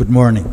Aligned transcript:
Good 0.00 0.08
morning. 0.08 0.48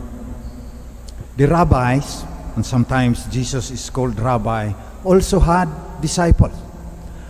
The 1.37 1.47
rabbis, 1.47 2.25
and 2.57 2.65
sometimes 2.65 3.25
Jesus 3.27 3.71
is 3.71 3.89
called 3.89 4.19
rabbi, 4.19 4.73
also 5.05 5.39
had 5.39 5.69
disciples. 6.01 6.51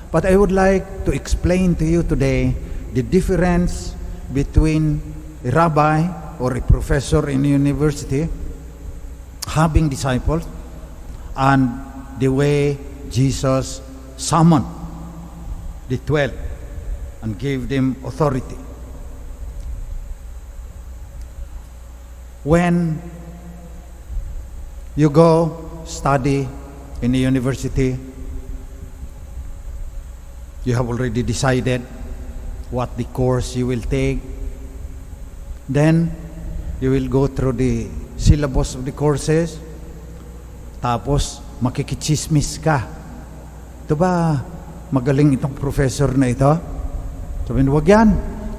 But 0.10 0.26
I 0.26 0.36
would 0.36 0.52
like 0.52 1.06
to 1.06 1.12
explain 1.12 1.76
to 1.76 1.86
you 1.86 2.02
today 2.02 2.56
the 2.94 3.04
difference 3.04 3.94
between 4.34 5.00
a 5.46 5.52
rabbi 5.52 6.10
or 6.40 6.58
a 6.58 6.62
professor 6.62 7.30
in 7.30 7.46
a 7.46 7.50
university 7.50 8.28
having 9.46 9.88
disciples 9.88 10.48
and 11.36 11.70
the 12.18 12.30
way 12.30 12.80
Jesus 13.12 13.80
summoned 14.18 14.66
the 15.88 16.00
twelve 16.00 16.34
and 17.22 17.38
gave 17.38 17.70
them 17.70 17.96
authority. 18.04 18.58
When 22.48 22.96
you 24.96 25.12
go 25.12 25.52
study 25.84 26.48
in 27.04 27.12
a 27.12 27.20
university, 27.20 28.00
you 30.64 30.72
have 30.72 30.88
already 30.88 31.28
decided 31.28 31.84
what 32.72 32.96
the 32.96 33.04
course 33.12 33.52
you 33.60 33.68
will 33.68 33.84
take. 33.84 34.24
Then, 35.68 36.08
you 36.80 36.88
will 36.96 37.12
go 37.12 37.28
through 37.28 37.60
the 37.60 37.92
syllabus 38.16 38.80
of 38.80 38.88
the 38.88 38.96
courses. 38.96 39.60
Tapos, 40.80 41.44
makikichismis 41.60 42.64
ka. 42.64 42.88
Ito 43.84 44.00
ba, 44.00 44.40
magaling 44.96 45.36
itong 45.36 45.52
professor 45.52 46.16
na 46.16 46.32
ito? 46.32 46.56
Sabihin, 47.44 47.76
wag 47.76 47.92
yan. 47.92 48.10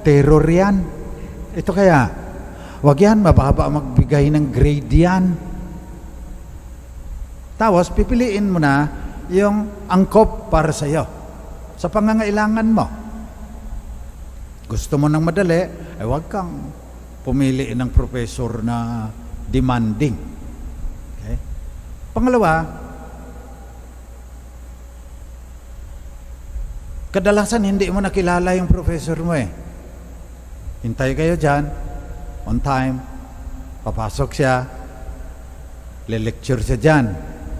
Terror 0.05 0.45
yan. 0.45 0.77
Ito 1.57 1.73
kaya, 1.73 2.18
wag 2.79 2.97
yan, 2.99 3.19
mababa 3.19 3.67
magbigay 3.67 4.31
ng 4.31 4.45
grade 4.51 4.93
yan. 4.93 5.25
Tapos, 7.59 7.91
pipiliin 7.91 8.47
mo 8.47 8.59
na 8.59 8.87
yung 9.27 9.67
angkop 9.91 10.47
para 10.47 10.71
sa 10.71 10.87
iyo. 10.87 11.03
Sa 11.75 11.91
pangangailangan 11.91 12.67
mo. 12.71 12.85
Gusto 14.69 14.95
mo 14.95 15.11
ng 15.11 15.23
madali, 15.23 15.61
ay 15.99 16.05
wag 16.07 16.25
kang 16.31 16.71
pumili 17.25 17.75
ng 17.75 17.89
professor 17.91 18.63
na 18.63 19.09
demanding. 19.49 20.15
Okay? 21.19 21.35
Pangalawa, 22.15 22.63
kadalasan 27.09 27.65
hindi 27.65 27.89
mo 27.89 27.99
nakilala 27.99 28.55
yung 28.55 28.69
professor 28.69 29.19
mo 29.19 29.33
eh. 29.35 29.49
Hintay 30.85 31.11
kayo 31.17 31.35
dyan, 31.35 31.88
on 32.49 32.57
time, 32.57 32.97
papasok 33.85 34.29
siya, 34.33 34.65
le-lecture 36.09 36.57
siya 36.65 36.77
dyan, 36.81 37.05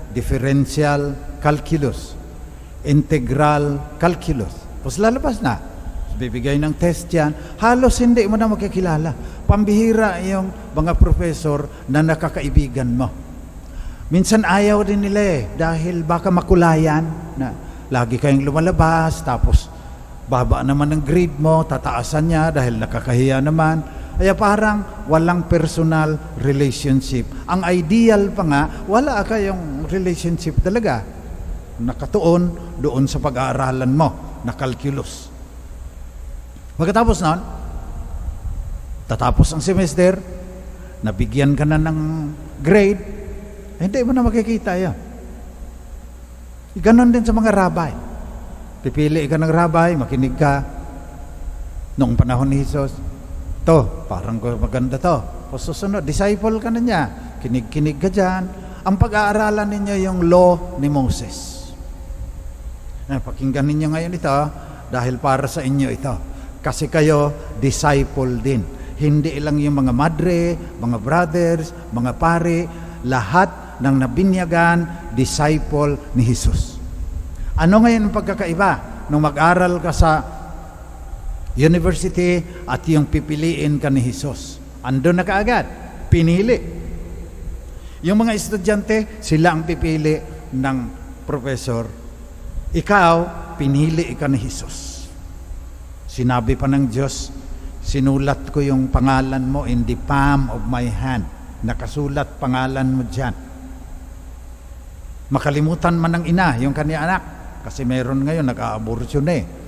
differential 0.09 1.13
calculus, 1.37 2.17
integral 2.89 3.95
calculus. 4.01 4.81
Tapos 4.81 4.97
lalabas 4.97 5.37
na. 5.45 5.55
Bibigay 6.19 6.59
ng 6.59 6.75
test 6.75 7.07
yan. 7.15 7.31
Halos 7.63 8.01
hindi 8.03 8.27
mo 8.27 8.35
na 8.35 8.49
makikilala. 8.51 9.15
Pambihira 9.47 10.19
yung 10.25 10.51
mga 10.75 10.97
professor 10.99 11.87
na 11.87 12.03
nakakaibigan 12.03 12.91
mo. 12.91 13.07
Minsan 14.11 14.43
ayaw 14.43 14.83
din 14.83 15.05
nila 15.05 15.21
eh, 15.21 15.41
dahil 15.53 16.01
baka 16.03 16.33
makulayan 16.33 17.05
na 17.37 17.53
lagi 17.93 18.17
kayong 18.17 18.41
lumalabas, 18.41 19.21
tapos 19.21 19.69
baba 20.25 20.65
naman 20.65 20.97
ng 20.97 21.01
grade 21.05 21.37
mo, 21.37 21.61
tataasan 21.63 22.25
niya 22.25 22.43
dahil 22.49 22.81
nakakahiya 22.81 23.37
naman. 23.39 23.98
Kaya 24.19 24.35
parang 24.35 25.07
walang 25.07 25.47
personal 25.47 26.35
relationship. 26.43 27.23
Ang 27.47 27.63
ideal 27.71 28.35
pa 28.35 28.43
nga, 28.43 28.61
wala 28.83 29.23
kayong 29.23 29.87
relationship 29.87 30.59
talaga. 30.59 31.07
Nakatuon 31.79 32.75
doon 32.83 33.07
sa 33.07 33.23
pag-aaralan 33.23 33.87
mo 33.87 34.43
na 34.43 34.51
calculus. 34.51 35.31
Pagkatapos 36.75 37.17
nun, 37.23 37.39
tatapos 39.07 39.55
ang 39.55 39.63
semester, 39.63 40.19
nabigyan 40.99 41.55
ka 41.55 41.63
na 41.63 41.79
ng 41.79 41.99
grade, 42.59 42.99
eh, 43.79 43.87
hindi 43.87 44.03
mo 44.03 44.11
na 44.11 44.27
makikita 44.27 44.75
yan. 44.75 44.95
Ganon 46.75 47.07
din 47.07 47.23
sa 47.23 47.31
mga 47.31 47.55
rabay. 47.55 47.95
Pipili 48.83 49.31
ka 49.31 49.39
ng 49.39 49.47
rabay, 49.47 49.95
makinig 49.95 50.35
ka. 50.35 50.59
Noong 51.95 52.19
panahon 52.19 52.51
ni 52.51 52.59
Jesus, 52.63 52.91
to, 53.69 54.09
parang 54.09 54.41
maganda 54.41 54.97
to. 54.97 55.17
O 55.53 55.61
susunod, 55.61 56.01
disciple 56.01 56.57
ka 56.57 56.73
na 56.73 56.81
niya. 56.81 57.01
Kinig-kinig 57.37 58.01
ka 58.01 58.09
dyan. 58.09 58.43
Ang 58.81 58.95
pag-aaralan 58.97 59.69
ninyo 59.69 59.95
yung 60.09 60.25
law 60.25 60.81
ni 60.81 60.89
Moses. 60.89 61.69
Pakinggan 63.05 63.65
ninyo 63.69 63.87
ngayon 63.93 64.13
ito 64.17 64.37
dahil 64.89 65.21
para 65.21 65.45
sa 65.45 65.61
inyo 65.61 65.87
ito. 65.93 66.13
Kasi 66.65 66.89
kayo, 66.89 67.53
disciple 67.61 68.41
din. 68.41 68.65
Hindi 68.97 69.37
lang 69.37 69.61
yung 69.61 69.85
mga 69.85 69.93
madre, 69.93 70.57
mga 70.81 70.97
brothers, 70.97 71.71
mga 71.93 72.11
pare, 72.17 72.59
lahat 73.05 73.79
ng 73.79 73.95
nabinyagan, 73.95 75.13
disciple 75.13 75.95
ni 76.17 76.25
Jesus. 76.25 76.75
Ano 77.55 77.85
ngayon 77.85 78.09
ang 78.09 78.13
pagkakaiba? 78.13 78.71
Nung 79.07 79.23
mag-aral 79.23 79.79
ka 79.79 79.93
sa 79.95 80.38
university 81.59 82.39
at 82.63 82.87
yung 82.87 83.11
pipiliin 83.11 83.83
ka 83.83 83.91
ni 83.91 83.99
Jesus. 83.99 84.55
Ando 84.79 85.11
na 85.11 85.27
kaagad. 85.27 85.67
Pinili. 86.07 86.55
Yung 87.99 88.23
mga 88.23 88.31
estudyante, 88.31 89.19
sila 89.19 89.51
ang 89.51 89.67
pipili 89.67 90.15
ng 90.55 90.77
professor. 91.27 91.83
Ikaw, 92.71 93.15
pinili 93.59 94.15
ka 94.15 94.31
ni 94.31 94.39
Jesus. 94.39 95.03
Sinabi 96.07 96.55
pa 96.55 96.71
ng 96.71 96.87
Diyos, 96.87 97.27
sinulat 97.83 98.55
ko 98.55 98.63
yung 98.63 98.87
pangalan 98.87 99.43
mo 99.43 99.67
in 99.67 99.83
the 99.83 99.99
palm 99.99 100.47
of 100.47 100.63
my 100.63 100.87
hand. 100.87 101.27
Nakasulat 101.59 102.39
pangalan 102.39 102.87
mo 102.87 103.03
dyan. 103.03 103.35
Makalimutan 105.29 105.99
man 105.99 106.23
ng 106.23 106.25
ina, 106.25 106.55
yung 106.57 106.71
kanya 106.71 107.03
anak. 107.03 107.23
Kasi 107.67 107.83
meron 107.83 108.23
ngayon, 108.23 108.47
nag-aabortion 108.47 109.27
eh. 109.27 109.58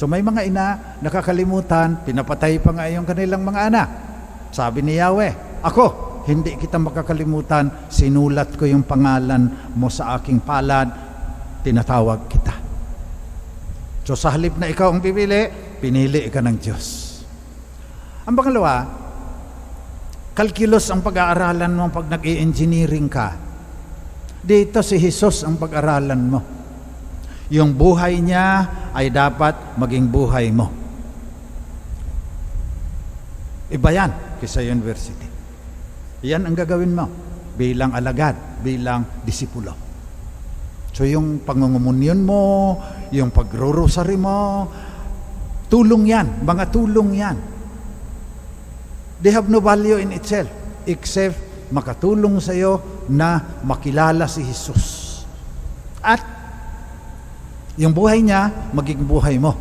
So 0.00 0.08
may 0.08 0.24
mga 0.24 0.48
ina, 0.48 0.96
nakakalimutan, 1.04 2.08
pinapatay 2.08 2.56
pa 2.64 2.72
nga 2.72 2.88
yung 2.88 3.04
kanilang 3.04 3.44
mga 3.44 3.60
anak. 3.68 3.88
Sabi 4.48 4.80
ni 4.80 4.96
Yahweh, 4.96 5.60
ako, 5.60 6.24
hindi 6.24 6.56
kita 6.56 6.80
makakalimutan, 6.80 7.92
sinulat 7.92 8.56
ko 8.56 8.64
yung 8.64 8.88
pangalan 8.88 9.68
mo 9.76 9.92
sa 9.92 10.16
aking 10.16 10.40
palad, 10.40 10.88
tinatawag 11.60 12.32
kita. 12.32 12.54
So 14.08 14.16
sa 14.16 14.32
halip 14.32 14.56
na 14.56 14.72
ikaw 14.72 14.88
ang 14.88 15.04
pipili, 15.04 15.52
pinili 15.84 16.32
ka 16.32 16.40
ng 16.40 16.56
Diyos. 16.56 16.86
Ang 18.24 18.32
pangalawa, 18.40 18.88
kalkilos 20.32 20.88
ang 20.88 21.04
pag-aaralan 21.04 21.76
mo 21.76 21.92
pag 21.92 22.08
nag-i-engineering 22.08 23.08
ka. 23.12 23.36
Dito 24.40 24.80
si 24.80 24.96
Jesus 24.96 25.44
ang 25.44 25.60
pag-aralan 25.60 26.22
mo. 26.24 26.59
Yung 27.50 27.74
buhay 27.74 28.22
niya 28.22 28.66
ay 28.94 29.10
dapat 29.10 29.74
maging 29.74 30.06
buhay 30.06 30.54
mo. 30.54 30.70
Iba 33.70 33.90
yan 33.90 34.10
kisa 34.38 34.62
university. 34.62 35.26
Yan 36.26 36.46
ang 36.46 36.54
gagawin 36.54 36.94
mo 36.94 37.06
bilang 37.54 37.94
alagad, 37.94 38.62
bilang 38.62 39.22
disipulo. 39.26 39.74
So 40.90 41.06
yung 41.06 41.46
pangungumunyon 41.46 42.20
mo, 42.22 42.42
yung 43.14 43.30
pagrorosary 43.30 44.18
mo, 44.18 44.66
tulong 45.70 46.10
yan, 46.10 46.42
mga 46.42 46.64
tulong 46.70 47.10
yan. 47.14 47.36
They 49.20 49.30
have 49.34 49.46
no 49.52 49.60
value 49.60 50.00
in 50.00 50.16
itself 50.16 50.48
except 50.88 51.36
makatulong 51.70 52.40
sa 52.42 52.56
iyo 52.56 53.04
na 53.06 53.60
makilala 53.62 54.26
si 54.26 54.42
Jesus. 54.42 55.22
At 56.00 56.39
yung 57.80 57.96
buhay 57.96 58.20
niya, 58.20 58.70
maging 58.76 59.08
buhay 59.08 59.40
mo. 59.40 59.56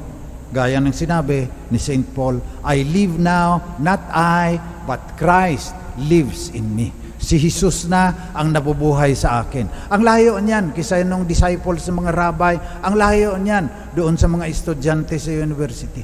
Gaya 0.52 0.84
ng 0.84 0.92
sinabi 0.92 1.48
ni 1.72 1.80
St. 1.80 2.04
Paul, 2.12 2.44
I 2.68 2.84
live 2.84 3.16
now, 3.16 3.80
not 3.80 4.04
I, 4.12 4.60
but 4.84 5.16
Christ 5.16 5.72
lives 5.96 6.52
in 6.52 6.68
me. 6.68 6.92
Si 7.20 7.40
Jesus 7.40 7.88
na 7.88 8.32
ang 8.36 8.52
nabubuhay 8.52 9.16
sa 9.16 9.44
akin. 9.44 9.92
Ang 9.92 10.02
layo 10.04 10.36
niyan, 10.40 10.76
kisa 10.76 11.00
nung 11.08 11.24
disciples 11.24 11.88
sa 11.88 11.96
mga 11.96 12.12
rabbi, 12.12 12.60
ang 12.84 12.96
layo 13.00 13.40
niyan 13.40 13.96
doon 13.96 14.20
sa 14.20 14.28
mga 14.28 14.52
estudyante 14.52 15.16
sa 15.16 15.32
university. 15.32 16.04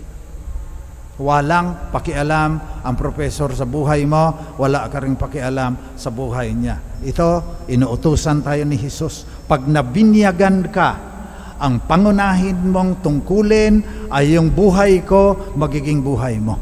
Walang 1.16 1.96
pakialam 1.96 2.84
ang 2.84 2.96
professor 3.00 3.52
sa 3.56 3.64
buhay 3.64 4.04
mo, 4.04 4.56
wala 4.60 4.92
ka 4.92 5.00
rin 5.00 5.16
pakialam 5.16 5.96
sa 5.96 6.12
buhay 6.12 6.52
niya. 6.52 6.80
Ito, 7.04 7.64
inuutusan 7.72 8.44
tayo 8.44 8.64
ni 8.68 8.76
Jesus. 8.76 9.24
Pag 9.48 9.68
nabinyagan 9.72 10.68
ka, 10.76 11.15
ang 11.56 11.84
pangunahin 11.88 12.68
mong 12.68 13.00
tungkulin 13.00 14.08
ay 14.12 14.36
yung 14.36 14.52
buhay 14.52 15.04
ko, 15.08 15.54
magiging 15.56 16.04
buhay 16.04 16.36
mo. 16.40 16.60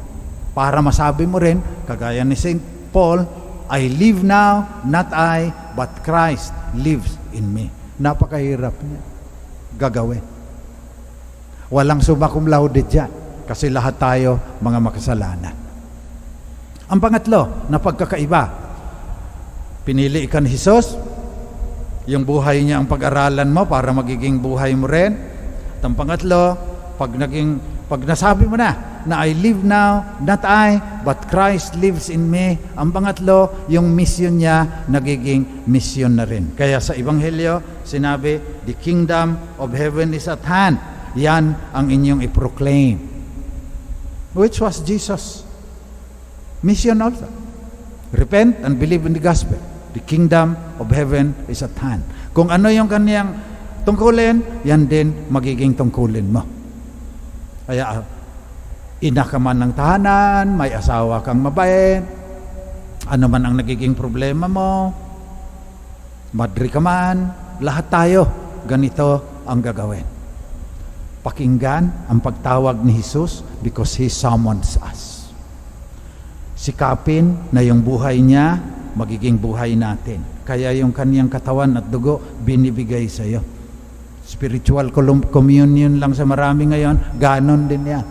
Para 0.53 0.85
masabi 0.85 1.25
mo 1.25 1.41
rin, 1.41 1.57
kagaya 1.89 2.21
ni 2.21 2.37
St. 2.37 2.61
Paul, 2.93 3.25
I 3.73 3.89
live 3.89 4.21
now, 4.21 4.85
not 4.85 5.09
I, 5.09 5.49
but 5.73 6.05
Christ 6.05 6.53
lives 6.77 7.17
in 7.33 7.49
me. 7.49 7.73
Napakahirap 7.97 8.77
niya 8.85 9.01
gagawin. 9.77 10.21
Walang 11.73 12.05
summa 12.05 12.29
cum 12.29 12.45
laude 12.45 12.85
dyan 12.85 13.09
kasi 13.49 13.73
lahat 13.73 13.97
tayo 13.97 14.37
mga 14.61 14.77
makasalanan. 14.77 15.55
Ang 16.85 16.99
pangatlo 17.01 17.65
na 17.73 17.81
pagkakaiba, 17.81 18.43
pinili 19.81 20.29
ka 20.29 20.37
ni 20.37 20.53
Jesus, 20.53 20.93
yung 22.03 22.27
buhay 22.27 22.63
niya 22.63 22.83
ang 22.83 22.87
pag-aralan 22.87 23.47
mo 23.47 23.63
para 23.63 23.95
magiging 23.95 24.43
buhay 24.43 24.75
mo 24.75 24.91
rin. 24.91 25.15
At 25.79 25.87
ang 25.87 25.95
pangatlo, 25.95 26.55
pag 26.99 27.11
naging 27.15 27.73
pag 27.87 28.09
nasabi 28.09 28.47
mo 28.47 28.55
na 28.55 29.03
na 29.03 29.21
I 29.27 29.35
live 29.35 29.61
now, 29.61 30.17
not 30.23 30.41
I, 30.47 30.79
but 31.03 31.27
Christ 31.27 31.75
lives 31.75 32.07
in 32.07 32.25
me. 32.25 32.55
Ang 32.79 32.95
pangatlo, 32.95 33.67
yung 33.67 33.91
mission 33.91 34.39
niya 34.39 34.87
nagiging 34.87 35.67
mission 35.67 36.15
na 36.15 36.23
rin. 36.23 36.55
Kaya 36.55 36.79
sa 36.79 36.95
Ebanghelyo, 36.95 37.83
sinabi, 37.83 38.39
the 38.63 38.73
kingdom 38.79 39.35
of 39.59 39.75
heaven 39.75 40.15
is 40.15 40.31
at 40.31 40.41
hand. 40.47 40.79
Yan 41.19 41.53
ang 41.75 41.91
inyong 41.91 42.23
i-proclaim. 42.25 42.97
Which 44.33 44.57
was 44.63 44.81
Jesus. 44.81 45.45
Mission 46.63 46.97
also. 47.03 47.27
Repent 48.15 48.63
and 48.63 48.79
believe 48.79 49.05
in 49.05 49.13
the 49.13 49.21
gospel. 49.21 49.59
The 49.93 50.01
kingdom 50.01 50.57
of 50.81 50.89
heaven 50.89 51.37
is 51.45 51.61
at 51.61 51.73
hand. 51.77 52.01
Kung 52.33 52.49
ano 52.49 52.69
yung 52.69 52.89
kaniyang 52.89 53.33
tungkulin, 53.85 54.65
yan 54.65 54.89
din 54.89 55.29
magiging 55.29 55.77
tungkulin 55.77 56.27
mo. 56.33 56.41
Kaya 57.69 58.01
ina 59.05 59.23
ka 59.23 59.37
man 59.37 59.61
ng 59.61 59.73
tahanan, 59.77 60.45
may 60.57 60.73
asawa 60.73 61.21
kang 61.21 61.45
mabait, 61.45 62.01
ano 63.07 63.25
man 63.29 63.43
ang 63.45 63.55
nagiging 63.61 63.93
problema 63.93 64.49
mo, 64.49 64.89
madri 66.33 66.73
ka 66.73 66.81
man, 66.81 67.29
lahat 67.61 67.85
tayo, 67.93 68.21
ganito 68.65 69.41
ang 69.45 69.61
gagawin. 69.61 70.07
Pakinggan 71.23 72.11
ang 72.11 72.19
pagtawag 72.19 72.81
ni 72.81 72.97
Jesus 72.99 73.45
because 73.61 73.95
He 73.95 74.09
summons 74.11 74.75
us 74.81 75.13
sikapin 76.63 77.35
na 77.51 77.59
yung 77.59 77.83
buhay 77.83 78.23
niya 78.23 78.55
magiging 78.93 79.41
buhay 79.41 79.73
natin. 79.73 80.21
Kaya 80.45 80.73
yung 80.77 80.93
kaniyang 80.93 81.29
katawan 81.29 81.77
at 81.77 81.85
dugo 81.89 82.21
binibigay 82.41 83.09
sa 83.09 83.25
iyo. 83.25 83.41
Spiritual 84.23 84.93
communion 85.27 85.99
lang 85.99 86.15
sa 86.15 86.23
marami 86.23 86.71
ngayon, 86.71 87.19
ganon 87.19 87.67
din 87.67 87.83
yan. 87.83 88.05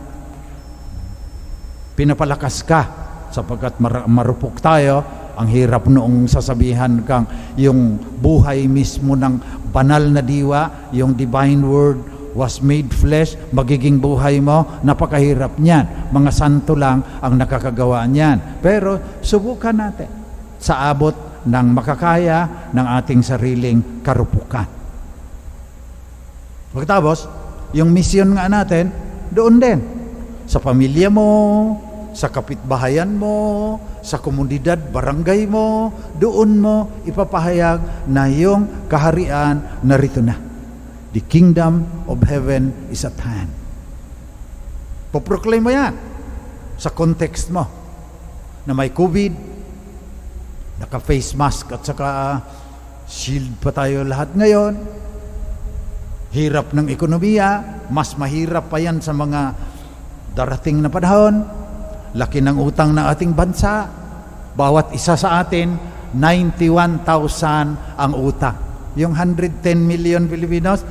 Pinapalakas 1.97 2.61
ka 2.65 2.83
sapagkat 3.33 3.81
mar- 3.81 4.05
marupok 4.09 4.61
tayo, 4.61 5.01
ang 5.33 5.49
hirap 5.49 5.89
noong 5.89 6.29
sasabihan 6.29 7.01
kang 7.09 7.25
yung 7.57 7.97
buhay 7.97 8.69
mismo 8.69 9.17
ng 9.17 9.65
banal 9.73 10.05
na 10.13 10.21
diwa, 10.21 10.93
yung 10.93 11.17
divine 11.17 11.65
word, 11.65 11.99
was 12.33 12.61
made 12.65 12.93
flesh, 12.93 13.37
magiging 13.53 14.01
buhay 14.01 14.41
mo, 14.41 14.81
napakahirap 14.85 15.57
niyan. 15.61 16.13
Mga 16.13 16.31
santo 16.33 16.73
lang 16.77 17.05
ang 17.21 17.37
nakakagawa 17.37 18.05
niyan. 18.09 18.61
Pero 18.65 19.21
subukan 19.21 19.77
natin 19.77 20.22
sa 20.63 20.87
abot 20.87 21.13
ng 21.43 21.67
makakaya 21.75 22.71
ng 22.71 22.87
ating 23.03 23.21
sariling 23.27 24.01
karupukan. 24.07 24.71
Pagkatapos, 26.71 27.27
yung 27.75 27.91
mission 27.91 28.33
nga 28.39 28.47
natin, 28.47 28.95
doon 29.29 29.59
din. 29.59 29.79
Sa 30.47 30.63
pamilya 30.63 31.11
mo, 31.11 31.29
sa 32.15 32.29
kapitbahayan 32.31 33.11
mo, 33.11 33.77
sa 34.05 34.21
komunidad, 34.21 34.79
barangay 34.93 35.49
mo, 35.49 35.91
doon 36.17 36.61
mo 36.61 36.77
ipapahayag 37.09 38.09
na 38.09 38.29
yung 38.29 38.87
kaharian 38.87 39.83
narito 39.83 40.21
na. 40.21 40.37
The 41.13 41.21
kingdom 41.25 41.85
of 42.09 42.25
heaven 42.25 42.73
is 42.89 43.05
at 43.05 43.17
hand. 43.21 43.53
Poproclaim 45.13 45.61
mo 45.61 45.73
yan 45.73 45.93
sa 46.81 46.89
context 46.89 47.53
mo 47.53 47.69
na 48.65 48.73
may 48.73 48.89
COVID, 48.89 49.52
naka-face 50.83 51.39
mask 51.39 51.71
at 51.79 51.87
saka 51.87 52.09
shield 53.07 53.55
pa 53.63 53.71
tayo 53.71 54.03
lahat 54.03 54.35
ngayon. 54.35 54.75
Hirap 56.35 56.75
ng 56.75 56.91
ekonomiya, 56.91 57.63
mas 57.93 58.19
mahirap 58.19 58.67
pa 58.67 58.83
yan 58.83 58.99
sa 58.99 59.15
mga 59.15 59.55
darating 60.35 60.83
na 60.83 60.91
panahon. 60.91 61.47
Laki 62.19 62.43
ng 62.43 62.59
utang 62.59 62.91
ng 62.91 63.07
ating 63.15 63.31
bansa. 63.31 63.87
Bawat 64.59 64.91
isa 64.91 65.15
sa 65.15 65.39
atin, 65.39 65.77
91,000 66.17 67.97
ang 67.97 68.13
utang. 68.19 68.57
Yung 68.99 69.15
110 69.17 69.65
million 69.81 70.25
Filipinos, 70.29 70.85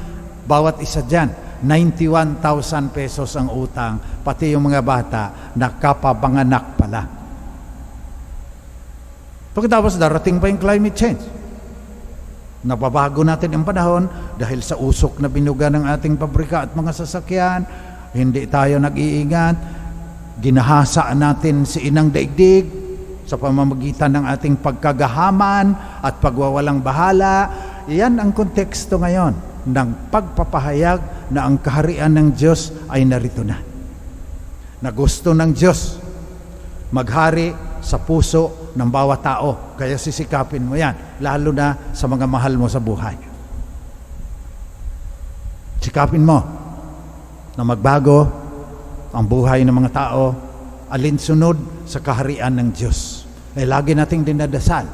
bawat 0.48 0.82
isa 0.82 1.06
dyan, 1.06 1.30
91,000 1.62 2.90
pesos 2.90 3.30
ang 3.38 3.54
utang, 3.54 4.02
pati 4.26 4.50
yung 4.58 4.66
mga 4.66 4.82
bata, 4.82 5.54
nakapabanganak 5.54 6.66
pala. 6.74 7.21
Pagkatapos 9.52 10.00
darating 10.00 10.40
pa 10.40 10.48
yung 10.48 10.62
climate 10.62 10.96
change. 10.96 11.24
Nababago 12.62 13.26
natin 13.26 13.52
ang 13.52 13.66
panahon 13.68 14.06
dahil 14.38 14.64
sa 14.64 14.78
usok 14.78 15.20
na 15.20 15.28
binuga 15.28 15.68
ng 15.68 15.84
ating 15.92 16.16
pabrika 16.16 16.64
at 16.64 16.72
mga 16.78 16.92
sasakyan, 16.94 17.66
hindi 18.16 18.48
tayo 18.48 18.80
nag-iingat, 18.80 19.58
ginahasa 20.40 21.10
natin 21.18 21.68
si 21.68 21.90
inang 21.90 22.14
daigdig 22.14 22.70
sa 23.28 23.36
pamamagitan 23.36 24.14
ng 24.14 24.26
ating 24.30 24.56
pagkagahaman 24.62 26.00
at 26.00 26.22
pagwawalang 26.22 26.80
bahala. 26.80 27.50
Iyan 27.92 28.22
ang 28.22 28.32
konteksto 28.32 29.02
ngayon 29.02 29.36
ng 29.68 29.90
pagpapahayag 30.14 31.32
na 31.34 31.44
ang 31.50 31.60
kaharian 31.60 32.14
ng 32.14 32.28
Diyos 32.38 32.72
ay 32.88 33.04
narito 33.04 33.44
na. 33.44 33.58
Na 34.80 34.90
gusto 34.96 35.36
ng 35.36 35.52
Diyos 35.52 35.98
maghari 36.92 37.71
sa 37.82 37.98
puso 38.00 38.72
ng 38.78 38.90
bawat 38.90 39.20
tao. 39.26 39.76
Kaya 39.76 39.98
sisikapin 39.98 40.64
mo 40.64 40.78
yan, 40.78 41.20
lalo 41.20 41.50
na 41.52 41.92
sa 41.92 42.06
mga 42.08 42.26
mahal 42.30 42.56
mo 42.56 42.70
sa 42.70 42.80
buhay. 42.80 43.18
Sikapin 45.82 46.22
mo 46.22 46.40
na 47.58 47.64
magbago 47.66 48.30
ang 49.12 49.26
buhay 49.26 49.66
ng 49.66 49.76
mga 49.76 49.92
tao 49.92 50.24
alinsunod 50.94 51.84
sa 51.90 52.00
kaharian 52.00 52.54
ng 52.56 52.70
Diyos. 52.72 53.28
Eh, 53.58 53.68
lagi 53.68 53.92
nating 53.92 54.24
dinadasal, 54.24 54.88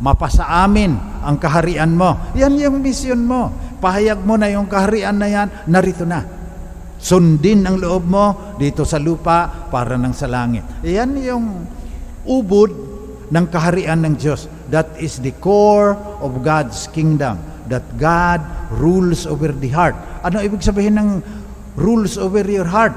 mapasa 0.00 0.48
amin 0.64 0.96
ang 1.20 1.36
kaharian 1.36 1.92
mo. 1.92 2.32
Yan 2.38 2.56
yung 2.56 2.80
mission 2.80 3.20
mo. 3.20 3.52
Pahayag 3.82 4.22
mo 4.22 4.38
na 4.38 4.48
yung 4.48 4.70
kaharian 4.70 5.18
na 5.18 5.28
yan, 5.28 5.48
narito 5.66 6.06
na. 6.06 6.22
Sundin 7.02 7.66
ang 7.66 7.82
loob 7.82 8.06
mo 8.06 8.54
dito 8.62 8.86
sa 8.86 9.02
lupa 9.02 9.66
para 9.68 9.98
ng 9.98 10.14
sa 10.14 10.30
langit. 10.30 10.62
Yan 10.86 11.18
yung 11.18 11.66
ubod 12.28 12.70
ng 13.32 13.44
kaharian 13.48 14.04
ng 14.04 14.14
Diyos. 14.18 14.46
That 14.68 14.96
is 15.00 15.20
the 15.20 15.32
core 15.40 15.96
of 16.20 16.42
God's 16.44 16.88
kingdom. 16.90 17.40
That 17.68 17.84
God 17.96 18.42
rules 18.74 19.24
over 19.24 19.52
the 19.52 19.70
heart. 19.72 19.96
Ano 20.26 20.42
ibig 20.42 20.60
sabihin 20.60 20.98
ng 21.00 21.10
rules 21.78 22.20
over 22.20 22.44
your 22.44 22.68
heart? 22.68 22.92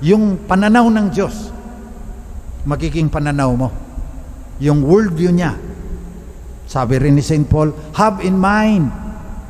Yung 0.00 0.48
pananaw 0.48 0.88
ng 0.88 1.06
Diyos. 1.12 1.50
Magiging 2.64 3.10
pananaw 3.12 3.50
mo. 3.56 3.68
Yung 4.62 4.82
worldview 4.82 5.32
niya. 5.34 5.54
Sabi 6.68 7.00
rin 7.00 7.16
ni 7.16 7.24
St. 7.24 7.48
Paul, 7.48 7.72
have 7.96 8.20
in 8.20 8.36
mind 8.36 9.08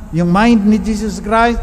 yung 0.08 0.32
mind 0.32 0.64
ni 0.64 0.80
Jesus 0.80 1.20
Christ, 1.20 1.60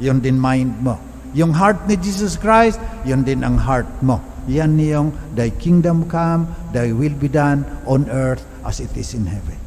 yun 0.00 0.24
din 0.24 0.40
mind 0.40 0.72
mo. 0.80 0.96
Yung 1.36 1.52
heart 1.52 1.84
ni 1.84 2.00
Jesus 2.00 2.40
Christ, 2.40 2.80
yun 3.04 3.24
din 3.24 3.44
ang 3.44 3.60
heart 3.60 3.88
mo. 4.00 4.20
Yan 4.50 4.74
yung 4.78 5.14
thy 5.36 5.54
kingdom 5.54 6.10
come, 6.10 6.50
thy 6.74 6.90
will 6.90 7.14
be 7.14 7.30
done 7.30 7.62
on 7.86 8.10
earth 8.10 8.42
as 8.66 8.82
it 8.82 8.90
is 8.98 9.14
in 9.14 9.26
heaven. 9.26 9.58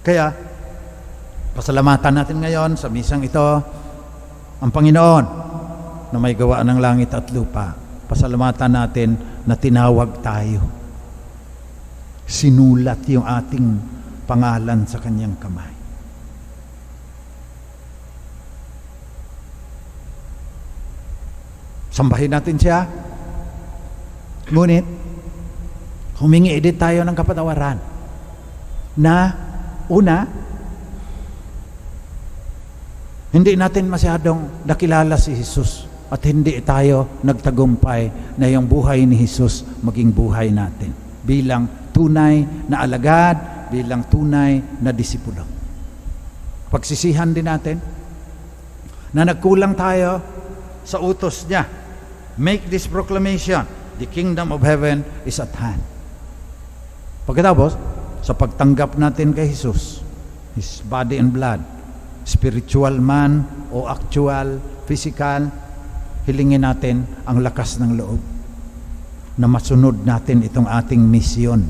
Kaya, 0.00 0.32
pasalamatan 1.52 2.14
natin 2.16 2.40
ngayon 2.40 2.70
sa 2.78 2.88
misang 2.88 3.20
ito, 3.20 3.42
ang 4.56 4.70
Panginoon 4.72 5.24
na 6.12 6.18
may 6.22 6.32
gawa 6.32 6.64
ng 6.64 6.78
langit 6.80 7.12
at 7.12 7.28
lupa. 7.34 7.76
Pasalamatan 8.06 8.72
natin 8.72 9.10
na 9.44 9.58
tinawag 9.58 10.22
tayo. 10.22 10.62
Sinulat 12.24 13.02
yung 13.10 13.26
ating 13.26 13.66
pangalan 14.24 14.86
sa 14.86 15.02
kanyang 15.02 15.34
kamay. 15.36 15.76
Sambahin 21.96 22.28
natin 22.28 22.60
siya. 22.60 22.84
Ngunit, 24.46 24.86
humingi 26.22 26.54
din 26.62 26.76
tayo 26.78 27.02
ng 27.02 27.16
kapatawaran 27.16 27.78
na 28.96 29.16
una, 29.90 30.16
hindi 33.34 33.52
natin 33.58 33.90
masyadong 33.90 34.64
nakilala 34.64 35.18
si 35.20 35.34
Jesus 35.36 35.84
at 36.08 36.22
hindi 36.24 36.56
tayo 36.62 37.20
nagtagumpay 37.26 38.34
na 38.38 38.46
yung 38.46 38.70
buhay 38.70 39.02
ni 39.04 39.18
Jesus 39.18 39.66
maging 39.82 40.14
buhay 40.14 40.54
natin 40.54 40.94
bilang 41.26 41.90
tunay 41.90 42.46
na 42.70 42.86
alagad, 42.86 43.68
bilang 43.68 44.06
tunay 44.06 44.62
na 44.78 44.94
disipulo. 44.94 45.42
Pagsisihan 46.70 47.34
din 47.34 47.50
natin 47.50 47.76
na 49.10 49.26
nagkulang 49.26 49.74
tayo 49.74 50.22
sa 50.86 51.02
utos 51.02 51.50
niya. 51.50 51.66
Make 52.38 52.70
this 52.70 52.86
proclamation, 52.86 53.66
the 53.98 54.08
kingdom 54.08 54.52
of 54.52 54.60
heaven 54.62 55.04
is 55.24 55.40
at 55.40 55.52
hand. 55.56 55.80
Pagkatapos, 57.26 57.74
sa 58.22 58.34
pagtanggap 58.34 58.98
natin 58.98 59.34
kay 59.34 59.50
Jesus, 59.50 60.02
His 60.56 60.80
body 60.82 61.20
and 61.20 61.30
blood, 61.30 61.60
spiritual 62.26 62.96
man 62.98 63.44
o 63.70 63.86
actual, 63.86 64.58
physical, 64.88 65.50
hilingin 66.26 66.66
natin 66.66 67.06
ang 67.22 67.38
lakas 67.42 67.78
ng 67.78 67.94
loob 67.94 68.18
na 69.36 69.46
masunod 69.46 70.00
natin 70.02 70.42
itong 70.42 70.66
ating 70.66 71.02
misyon 71.02 71.68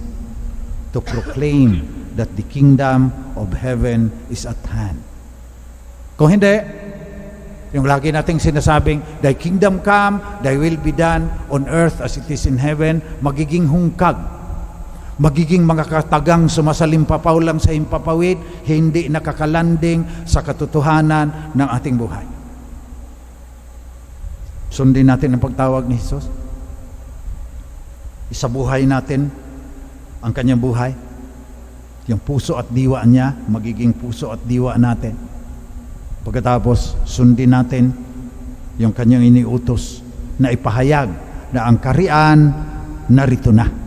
to 0.94 1.02
proclaim 1.02 1.82
that 2.16 2.30
the 2.38 2.46
kingdom 2.46 3.12
of 3.36 3.52
heaven 3.52 4.08
is 4.32 4.48
at 4.48 4.56
hand. 4.70 5.02
Kung 6.16 6.32
hindi, 6.32 6.62
yung 7.74 7.86
lagi 7.86 8.14
nating 8.14 8.38
sinasabing, 8.38 9.02
Thy 9.18 9.34
kingdom 9.34 9.82
come, 9.82 10.22
Thy 10.38 10.54
will 10.54 10.78
be 10.78 10.94
done 10.94 11.26
on 11.50 11.66
earth 11.66 11.98
as 11.98 12.14
it 12.14 12.28
is 12.30 12.46
in 12.46 12.62
heaven, 12.62 13.02
magiging 13.18 13.66
hungkag. 13.66 14.14
Magiging 15.16 15.64
mga 15.64 15.88
katagang 15.88 16.46
sumasalimpapaw 16.46 17.40
lang 17.40 17.58
sa 17.58 17.72
impapawid, 17.72 18.38
hindi 18.68 19.08
nakakalanding 19.08 20.28
sa 20.28 20.44
katotohanan 20.44 21.56
ng 21.56 21.68
ating 21.72 21.96
buhay. 21.96 22.26
Sundin 24.70 25.08
natin 25.08 25.34
ang 25.34 25.42
pagtawag 25.42 25.88
ni 25.88 25.96
Jesus. 25.96 26.28
Isabuhay 28.28 28.84
natin 28.84 29.32
ang 30.20 30.32
kanyang 30.36 30.60
buhay. 30.60 30.92
Yung 32.06 32.22
puso 32.22 32.54
at 32.54 32.70
diwa 32.70 33.02
niya, 33.02 33.34
magiging 33.50 33.96
puso 33.96 34.30
at 34.30 34.38
diwa 34.44 34.78
natin. 34.78 35.35
Pagkatapos, 36.26 37.06
sundin 37.06 37.54
natin 37.54 37.94
yung 38.82 38.90
kanyang 38.90 39.30
iniutos 39.30 40.02
na 40.42 40.50
ipahayag 40.50 41.06
na 41.54 41.70
ang 41.70 41.78
karian 41.78 42.50
narito 43.06 43.54
na. 43.54 43.85